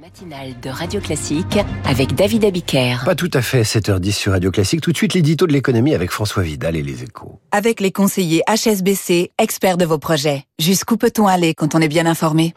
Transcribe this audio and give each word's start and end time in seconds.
matinale 0.00 0.54
de 0.60 0.68
Radio 0.68 1.00
Classique 1.00 1.58
avec 1.86 2.14
David 2.14 2.44
Abiker. 2.44 2.98
Pas 3.06 3.14
tout 3.14 3.30
à 3.32 3.40
fait 3.40 3.62
7h10 3.62 4.12
sur 4.12 4.32
Radio 4.32 4.50
Classique. 4.50 4.82
Tout 4.82 4.92
de 4.92 4.96
suite, 4.96 5.14
l'édito 5.14 5.46
de 5.46 5.52
l'économie 5.52 5.94
avec 5.94 6.10
François 6.10 6.42
Vidal 6.42 6.76
et 6.76 6.82
les 6.82 7.02
échos. 7.02 7.40
Avec 7.50 7.80
les 7.80 7.92
conseillers 7.92 8.42
HSBC, 8.46 9.30
experts 9.38 9.78
de 9.78 9.86
vos 9.86 9.98
projets. 9.98 10.44
Jusqu'où 10.58 10.98
peut-on 10.98 11.26
aller 11.26 11.54
quand 11.54 11.74
on 11.74 11.80
est 11.80 11.88
bien 11.88 12.04
informé? 12.04 12.52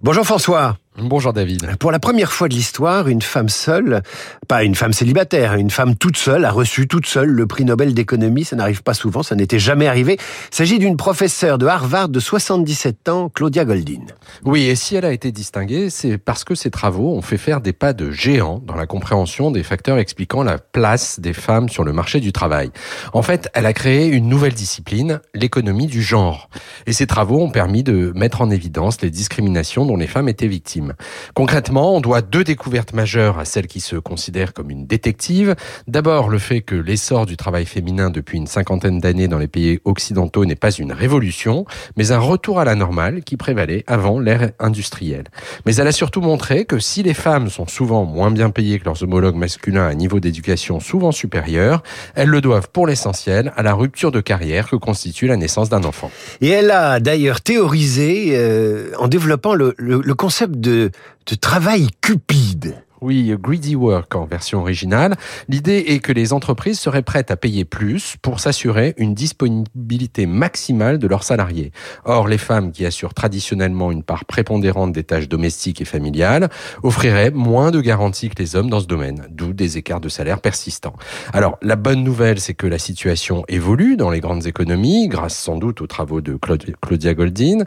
Bonjour 0.00 0.24
François. 0.24 0.78
Bonjour 1.00 1.32
David. 1.32 1.76
Pour 1.76 1.92
la 1.92 2.00
première 2.00 2.32
fois 2.32 2.48
de 2.48 2.54
l'histoire, 2.54 3.06
une 3.06 3.22
femme 3.22 3.48
seule, 3.48 4.02
pas 4.48 4.64
une 4.64 4.74
femme 4.74 4.92
célibataire, 4.92 5.54
une 5.54 5.70
femme 5.70 5.94
toute 5.94 6.16
seule 6.16 6.44
a 6.44 6.50
reçu 6.50 6.88
toute 6.88 7.06
seule 7.06 7.28
le 7.28 7.46
prix 7.46 7.64
Nobel 7.64 7.94
d'économie. 7.94 8.44
Ça 8.44 8.56
n'arrive 8.56 8.82
pas 8.82 8.94
souvent, 8.94 9.22
ça 9.22 9.36
n'était 9.36 9.60
jamais 9.60 9.86
arrivé. 9.86 10.16
Il 10.50 10.54
s'agit 10.56 10.80
d'une 10.80 10.96
professeure 10.96 11.56
de 11.56 11.66
Harvard 11.66 12.08
de 12.08 12.18
77 12.18 13.08
ans, 13.10 13.28
Claudia 13.28 13.64
Goldin. 13.64 14.06
Oui, 14.44 14.64
et 14.64 14.74
si 14.74 14.96
elle 14.96 15.04
a 15.04 15.12
été 15.12 15.30
distinguée, 15.30 15.88
c'est 15.88 16.18
parce 16.18 16.42
que 16.42 16.56
ses 16.56 16.72
travaux 16.72 17.14
ont 17.14 17.22
fait 17.22 17.38
faire 17.38 17.60
des 17.60 17.72
pas 17.72 17.92
de 17.92 18.10
géant 18.10 18.60
dans 18.66 18.74
la 18.74 18.86
compréhension 18.86 19.52
des 19.52 19.62
facteurs 19.62 19.98
expliquant 19.98 20.42
la 20.42 20.58
place 20.58 21.20
des 21.20 21.32
femmes 21.32 21.68
sur 21.68 21.84
le 21.84 21.92
marché 21.92 22.18
du 22.18 22.32
travail. 22.32 22.72
En 23.12 23.22
fait, 23.22 23.48
elle 23.54 23.66
a 23.66 23.72
créé 23.72 24.08
une 24.08 24.28
nouvelle 24.28 24.54
discipline, 24.54 25.20
l'économie 25.32 25.86
du 25.86 26.02
genre. 26.02 26.50
Et 26.88 26.92
ses 26.92 27.06
travaux 27.06 27.40
ont 27.40 27.50
permis 27.50 27.84
de 27.84 28.10
mettre 28.16 28.40
en 28.40 28.50
évidence 28.50 29.00
les 29.00 29.10
discriminations 29.10 29.86
dont 29.86 29.96
les 29.96 30.08
femmes 30.08 30.28
étaient 30.28 30.48
victimes. 30.48 30.87
Concrètement, 31.34 31.96
on 31.96 32.00
doit 32.00 32.22
deux 32.22 32.44
découvertes 32.44 32.92
majeures 32.92 33.38
à 33.38 33.44
celle 33.44 33.66
qui 33.66 33.80
se 33.80 33.96
considère 33.96 34.52
comme 34.52 34.70
une 34.70 34.86
détective. 34.86 35.54
D'abord, 35.86 36.28
le 36.28 36.38
fait 36.38 36.60
que 36.60 36.74
l'essor 36.74 37.26
du 37.26 37.36
travail 37.36 37.66
féminin 37.66 38.10
depuis 38.10 38.38
une 38.38 38.46
cinquantaine 38.46 38.98
d'années 39.00 39.28
dans 39.28 39.38
les 39.38 39.48
pays 39.48 39.80
occidentaux 39.84 40.44
n'est 40.44 40.54
pas 40.54 40.70
une 40.70 40.92
révolution, 40.92 41.64
mais 41.96 42.12
un 42.12 42.18
retour 42.18 42.60
à 42.60 42.64
la 42.64 42.74
normale 42.74 43.22
qui 43.22 43.36
prévalait 43.36 43.84
avant 43.86 44.20
l'ère 44.20 44.50
industrielle. 44.58 45.24
Mais 45.66 45.76
elle 45.76 45.86
a 45.86 45.92
surtout 45.92 46.20
montré 46.20 46.64
que 46.64 46.78
si 46.78 47.02
les 47.02 47.14
femmes 47.14 47.50
sont 47.50 47.66
souvent 47.66 48.04
moins 48.04 48.30
bien 48.30 48.50
payées 48.50 48.78
que 48.78 48.84
leurs 48.84 49.02
homologues 49.02 49.36
masculins 49.36 49.82
à 49.82 49.90
un 49.90 49.94
niveau 49.94 50.20
d'éducation 50.20 50.80
souvent 50.80 51.12
supérieur, 51.12 51.82
elles 52.14 52.28
le 52.28 52.40
doivent 52.40 52.68
pour 52.70 52.86
l'essentiel 52.86 53.52
à 53.56 53.62
la 53.62 53.74
rupture 53.74 54.12
de 54.12 54.20
carrière 54.20 54.68
que 54.68 54.76
constitue 54.76 55.26
la 55.26 55.36
naissance 55.36 55.68
d'un 55.68 55.84
enfant. 55.84 56.10
Et 56.40 56.48
elle 56.48 56.70
a 56.70 57.00
d'ailleurs 57.00 57.40
théorisé 57.40 58.30
euh, 58.32 58.90
en 58.98 59.08
développant 59.08 59.54
le, 59.54 59.74
concept 60.14 60.56
de 60.56 60.77
de, 60.78 61.34
travail 61.34 61.88
cupide. 62.00 62.74
Oui, 63.00 63.32
Greedy 63.40 63.76
Work 63.76 64.16
en 64.16 64.24
version 64.24 64.60
originale. 64.60 65.14
L'idée 65.48 65.84
est 65.86 66.00
que 66.00 66.12
les 66.12 66.32
entreprises 66.32 66.80
seraient 66.80 67.02
prêtes 67.02 67.30
à 67.30 67.36
payer 67.36 67.64
plus 67.64 68.16
pour 68.22 68.40
s'assurer 68.40 68.94
une 68.96 69.14
disponibilité 69.14 70.26
maximale 70.26 70.98
de 70.98 71.06
leurs 71.06 71.22
salariés. 71.22 71.70
Or, 72.04 72.26
les 72.26 72.38
femmes 72.38 72.72
qui 72.72 72.84
assurent 72.86 73.14
traditionnellement 73.14 73.92
une 73.92 74.02
part 74.02 74.24
prépondérante 74.24 74.90
des 74.92 75.04
tâches 75.04 75.28
domestiques 75.28 75.80
et 75.80 75.84
familiales 75.84 76.48
offriraient 76.82 77.30
moins 77.30 77.70
de 77.70 77.80
garanties 77.80 78.30
que 78.30 78.42
les 78.42 78.56
hommes 78.56 78.68
dans 78.68 78.80
ce 78.80 78.86
domaine, 78.86 79.28
d'où 79.30 79.52
des 79.52 79.78
écarts 79.78 80.00
de 80.00 80.08
salaire 80.08 80.40
persistants. 80.40 80.96
Alors, 81.32 81.56
la 81.62 81.76
bonne 81.76 82.02
nouvelle, 82.02 82.40
c'est 82.40 82.54
que 82.54 82.66
la 82.66 82.78
situation 82.78 83.44
évolue 83.46 83.96
dans 83.96 84.10
les 84.10 84.20
grandes 84.20 84.46
économies, 84.46 85.06
grâce 85.06 85.36
sans 85.36 85.56
doute 85.56 85.80
aux 85.82 85.86
travaux 85.86 86.20
de 86.20 86.36
Claudia 86.80 87.14
Goldin, 87.14 87.58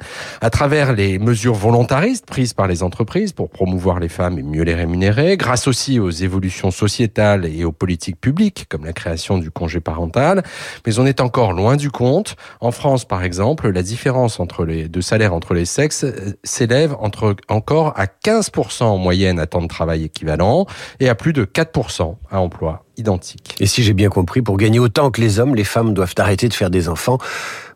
à 0.42 0.50
travers 0.50 0.92
les 0.92 1.20
mesures 1.20 1.54
volontaristes 1.54 2.26
prises 2.26 2.54
par 2.54 2.68
les 2.68 2.84
entreprises 2.84 3.32
pour 3.32 3.50
promouvoir 3.50 4.00
les 4.00 4.10
femmes 4.10 4.38
et 4.38 4.44
mieux 4.44 4.64
les 4.64 4.76
rémunérer 4.76 5.21
grâce 5.38 5.68
aussi 5.68 6.00
aux 6.00 6.10
évolutions 6.10 6.72
sociétales 6.72 7.46
et 7.46 7.64
aux 7.64 7.72
politiques 7.72 8.20
publiques, 8.20 8.66
comme 8.70 8.86
la 8.86 8.94
création 8.94 9.38
du 9.38 9.52
congé 9.52 9.80
parental. 9.80 10.44
Mais 10.86 11.00
on 11.00 11.06
est 11.06 11.22
encore 11.22 11.54
loin 11.54 11.76
du 11.76 11.92
compte. 11.92 12.36
En 12.60 12.72
France, 12.72 13.06
par 13.06 13.24
exemple, 13.24 13.70
la 13.70 13.84
différence 13.84 14.40
de 14.40 15.02
salaire 15.02 15.34
entre 15.34 15.54
les 15.54 15.66
sexes 15.66 16.04
euh, 16.04 16.38
s'élève 16.44 16.96
entre, 17.00 17.36
encore 17.48 17.94
à 17.98 18.06
15% 18.06 18.84
en 18.84 18.98
moyenne 18.98 19.40
à 19.40 19.48
temps 19.48 19.62
de 19.62 19.68
travail 19.68 20.04
équivalent 20.04 20.66
et 21.00 21.10
à 21.10 21.16
plus 21.16 21.34
de 21.34 21.46
4% 21.46 22.16
à 22.30 22.40
emploi 22.40 22.86
identique. 22.98 23.56
Et 23.60 23.66
si 23.66 23.84
j'ai 23.84 23.94
bien 23.94 24.10
compris, 24.10 24.42
pour 24.42 24.58
gagner 24.58 24.80
autant 24.80 25.12
que 25.12 25.22
les 25.22 25.40
hommes, 25.40 25.56
les 25.56 25.64
femmes 25.64 25.94
doivent 25.94 26.16
arrêter 26.18 26.48
de 26.50 26.54
faire 26.54 26.70
des 26.70 26.90
enfants 26.90 27.18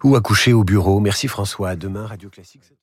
ou 0.04 0.16
accoucher 0.16 0.54
au 0.54 0.64
bureau. 0.64 1.00
Merci 1.00 1.28
François. 1.28 1.76
Demain, 1.76 2.06
Radio 2.06 2.30
Classique. 2.30 2.75